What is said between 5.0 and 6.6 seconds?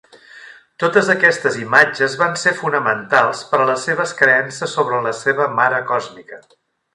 la seva "Mare Còsmica".